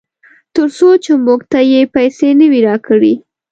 [0.55, 3.13] ترڅو چې موږ ته یې پیسې نه وي راکړې.